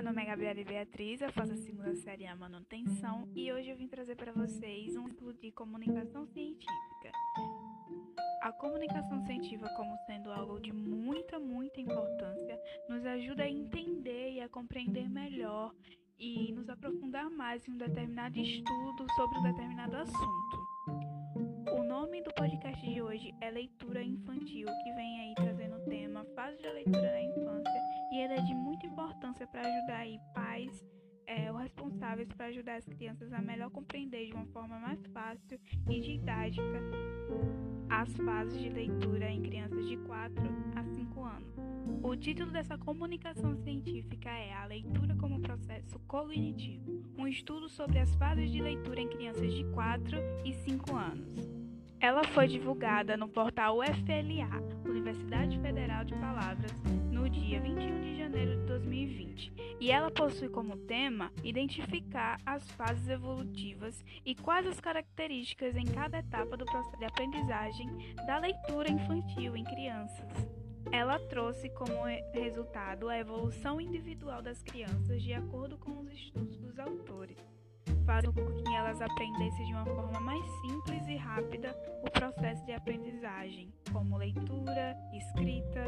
nome 0.00 0.22
é 0.22 0.26
Gabriela 0.26 0.62
Beatriz, 0.62 1.20
eu 1.20 1.32
faço 1.32 1.52
a 1.52 1.56
a 2.30 2.36
manutenção 2.36 3.28
e 3.34 3.52
hoje 3.52 3.70
eu 3.70 3.76
vim 3.76 3.88
trazer 3.88 4.14
para 4.14 4.30
vocês 4.30 4.96
um 4.96 5.08
ciclo 5.08 5.32
de 5.32 5.50
comunicação 5.50 6.24
científica. 6.26 7.10
A 8.40 8.52
comunicação 8.52 9.20
científica, 9.26 9.68
como 9.76 9.96
sendo 10.06 10.30
algo 10.30 10.60
de 10.60 10.72
muita, 10.72 11.40
muita 11.40 11.80
importância, 11.80 12.56
nos 12.88 13.04
ajuda 13.04 13.42
a 13.42 13.50
entender 13.50 14.34
e 14.34 14.40
a 14.40 14.48
compreender 14.48 15.10
melhor 15.10 15.74
e 16.16 16.52
nos 16.52 16.68
aprofundar 16.68 17.28
mais 17.28 17.66
em 17.66 17.72
um 17.72 17.78
determinado 17.78 18.38
estudo 18.38 19.06
sobre 19.16 19.38
um 19.40 19.42
determinado 19.42 19.96
assunto. 19.96 20.72
O 21.76 21.82
nome 21.82 22.22
do 22.22 22.32
podcast 22.34 22.80
de 22.88 23.02
hoje 23.02 23.34
é 23.40 23.50
Leitura 23.50 24.04
Infantil, 24.04 24.68
que 24.84 24.92
vem 24.92 25.20
aí 25.20 25.34
trazendo 25.34 25.78
o 25.78 25.84
tema 25.86 26.24
Fase 26.36 26.62
da 26.62 26.70
Leitura 26.70 27.10
na 27.10 27.21
para 29.46 29.60
ajudar 29.60 29.96
aí 29.98 30.18
pais 30.34 30.84
é, 31.26 31.50
ou 31.50 31.58
responsáveis 31.58 32.28
para 32.32 32.46
ajudar 32.46 32.76
as 32.76 32.84
crianças 32.84 33.32
a 33.32 33.40
melhor 33.40 33.70
compreender 33.70 34.26
de 34.26 34.32
uma 34.34 34.46
forma 34.46 34.78
mais 34.78 35.04
fácil 35.06 35.58
e 35.88 36.00
didática 36.00 36.80
as 37.88 38.12
fases 38.16 38.60
de 38.60 38.68
leitura 38.68 39.30
em 39.30 39.42
crianças 39.42 39.86
de 39.86 39.96
4 39.98 40.42
a 40.74 40.84
5 40.84 41.24
anos. 41.24 41.54
O 42.02 42.16
título 42.16 42.50
dessa 42.50 42.76
comunicação 42.76 43.54
científica 43.56 44.30
é 44.30 44.52
A 44.52 44.64
Leitura 44.64 45.14
como 45.16 45.40
Processo 45.40 45.98
Cognitivo, 46.00 47.02
um 47.16 47.26
estudo 47.26 47.68
sobre 47.68 47.98
as 47.98 48.14
fases 48.16 48.50
de 48.50 48.60
leitura 48.60 49.00
em 49.00 49.08
crianças 49.08 49.52
de 49.52 49.64
4 49.72 50.18
e 50.44 50.52
5 50.52 50.96
anos. 50.96 51.61
Ela 52.02 52.24
foi 52.24 52.48
divulgada 52.48 53.16
no 53.16 53.28
portal 53.28 53.78
UFLA, 53.78 54.60
Universidade 54.84 55.56
Federal 55.60 56.04
de 56.04 56.12
Palavras, 56.16 56.72
no 57.12 57.30
dia 57.30 57.60
21 57.60 58.00
de 58.00 58.18
janeiro 58.18 58.58
de 58.58 58.66
2020, 58.66 59.52
e 59.78 59.88
ela 59.88 60.10
possui 60.10 60.48
como 60.48 60.76
tema 60.76 61.30
identificar 61.44 62.40
as 62.44 62.68
fases 62.72 63.08
evolutivas 63.08 64.04
e 64.26 64.34
quais 64.34 64.66
as 64.66 64.80
características 64.80 65.76
em 65.76 65.84
cada 65.84 66.18
etapa 66.18 66.56
do 66.56 66.64
processo 66.64 66.98
de 66.98 67.04
aprendizagem 67.04 67.88
da 68.26 68.38
leitura 68.38 68.90
infantil 68.90 69.56
em 69.56 69.62
crianças. 69.62 70.50
Ela 70.90 71.20
trouxe 71.20 71.68
como 71.68 72.02
resultado 72.34 73.08
a 73.08 73.16
evolução 73.16 73.80
individual 73.80 74.42
das 74.42 74.60
crianças 74.60 75.22
de 75.22 75.32
acordo 75.34 75.78
com 75.78 76.00
os 76.00 76.10
estudos 76.10 76.58
dos 76.58 76.80
autores 76.80 77.11
fazendo 78.12 78.32
com 78.34 78.62
que 78.62 78.74
elas 78.74 79.00
aprendessem 79.00 79.66
de 79.66 79.72
uma 79.72 79.86
forma 79.86 80.20
mais 80.20 80.44
simples 80.60 81.08
e 81.08 81.16
rápida 81.16 81.74
o 82.04 82.10
processo 82.10 82.64
de 82.66 82.72
aprendizagem, 82.72 83.72
como 83.90 84.18
leitura, 84.18 84.96
escrita. 85.14 85.84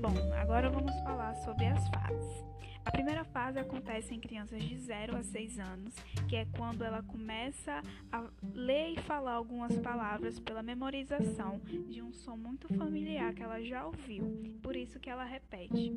Bom, 0.00 0.14
agora 0.40 0.70
vamos 0.70 0.94
falar 1.02 1.34
sobre 1.36 1.66
as 1.66 1.88
fases. 1.88 2.44
A 2.84 2.90
primeira 2.90 3.24
fase 3.24 3.58
acontece 3.58 4.14
em 4.14 4.20
crianças 4.20 4.62
de 4.62 4.78
0 4.78 5.16
a 5.16 5.22
6 5.22 5.58
anos, 5.58 5.94
que 6.28 6.36
é 6.36 6.46
quando 6.56 6.84
ela 6.84 7.02
começa 7.02 7.82
a 8.12 8.24
ler 8.52 8.90
e 8.90 9.00
falar 9.00 9.32
algumas 9.32 9.76
palavras 9.78 10.38
pela 10.38 10.62
memorização 10.62 11.60
de 11.88 12.00
um 12.00 12.12
som 12.12 12.36
muito 12.36 12.68
familiar 12.74 13.34
que 13.34 13.42
ela 13.42 13.60
já 13.62 13.86
ouviu, 13.86 14.58
por 14.62 14.76
isso 14.76 15.00
que 15.00 15.10
ela 15.10 15.24
repete. 15.24 15.92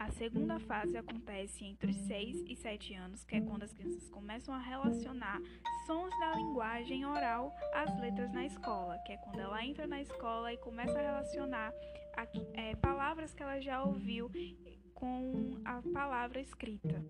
A 0.00 0.12
segunda 0.12 0.60
fase 0.60 0.96
acontece 0.96 1.64
entre 1.64 1.90
os 1.90 1.96
6 1.96 2.44
e 2.48 2.54
7 2.54 2.94
anos, 2.94 3.24
que 3.24 3.34
é 3.34 3.40
quando 3.40 3.64
as 3.64 3.72
crianças 3.72 4.08
começam 4.10 4.54
a 4.54 4.58
relacionar 4.58 5.40
sons 5.86 6.16
da 6.20 6.36
linguagem 6.36 7.04
oral 7.04 7.52
às 7.74 8.00
letras 8.00 8.32
na 8.32 8.46
escola, 8.46 8.96
que 9.04 9.12
é 9.12 9.16
quando 9.16 9.40
ela 9.40 9.64
entra 9.64 9.88
na 9.88 10.00
escola 10.00 10.52
e 10.52 10.56
começa 10.58 10.96
a 10.96 11.02
relacionar 11.02 11.72
é, 12.54 12.74
palavras 12.76 13.34
que 13.34 13.42
ela 13.42 13.60
já 13.60 13.82
ouviu 13.82 14.30
com 14.94 15.60
a 15.64 15.80
palavra 15.92 16.40
escrita. 16.40 17.04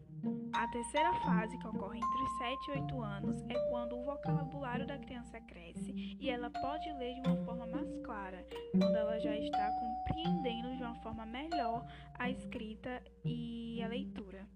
A 0.52 0.68
terceira 0.68 1.12
fase, 1.20 1.56
que 1.58 1.66
ocorre 1.66 1.98
entre 1.98 2.22
os 2.22 2.38
7 2.38 2.68
e 2.68 2.80
8 2.82 3.02
anos, 3.02 3.42
é 3.48 3.54
quando 3.70 3.96
o 3.96 4.04
vocabulário 4.04 4.86
da 4.86 4.98
criança 4.98 5.40
cresce 5.40 6.16
e 6.20 6.28
ela 6.28 6.50
pode 6.50 6.90
ler 6.94 7.14
de 7.14 7.28
uma 7.28 7.44
forma 7.44 7.66
mais 7.66 7.96
clara, 8.04 8.46
quando 8.72 8.94
ela 8.94 9.18
já 9.20 9.36
está 9.36 9.70
compreendendo 9.72 10.76
de 10.76 10.82
uma 10.82 10.96
forma 10.96 11.24
melhor 11.24 11.86
a 12.14 12.28
escrita 12.28 13.02
e 13.24 13.80
a 13.82 13.88
leitura. 13.88 14.46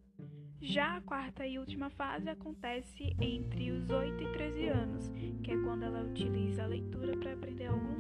Já 0.61 0.97
a 0.97 1.01
quarta 1.01 1.47
e 1.47 1.59
última 1.59 1.91
fase 1.91 2.29
acontece 2.29 3.17
entre 3.21 3.73
os 3.73 3.91
8 3.91 4.23
e 4.23 4.33
13 4.33 4.69
anos, 4.69 5.13
que 5.43 5.51
é 5.51 5.57
quando 5.57 5.85
ela 5.85 6.03
utiliza 6.03 6.63
a 6.63 6.67
leitura 6.67 7.17
para 7.17 7.33
aprender 7.33 7.67
algo 7.67 7.99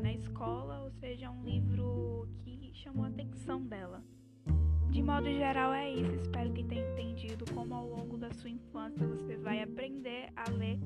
na 0.00 0.12
escola, 0.12 0.82
ou 0.84 0.90
seja, 0.92 1.30
um 1.30 1.44
livro 1.44 2.28
que 2.38 2.70
chamou 2.74 3.04
a 3.04 3.08
atenção 3.08 3.62
dela. 3.62 4.02
De 4.90 5.02
modo 5.02 5.30
geral 5.30 5.72
é 5.72 5.88
isso, 5.88 6.14
espero 6.22 6.52
que 6.52 6.64
tenha 6.64 6.90
entendido 6.92 7.44
como 7.54 7.74
ao 7.74 7.86
longo 7.86 8.16
da 8.16 8.32
sua 8.32 8.50
infância 8.50 9.06
você 9.06 9.36
vai 9.36 9.62
aprender 9.62 10.32
a 10.34 10.50
ler. 10.50 10.80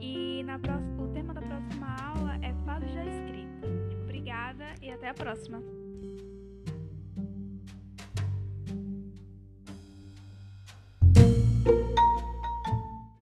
E 0.00 0.42
na 0.44 0.58
próxima, 0.58 1.02
o 1.02 1.12
tema 1.12 1.34
da 1.34 1.42
próxima 1.42 1.94
aula 2.02 2.36
é 2.42 2.54
fases 2.64 2.94
da 2.94 3.04
escrita. 3.04 3.66
Obrigada 4.02 4.74
e 4.80 4.90
até 4.90 5.10
a 5.10 5.14
próxima! 5.14 5.79